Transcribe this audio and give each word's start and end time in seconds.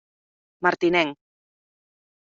Martinenc. 0.67 1.15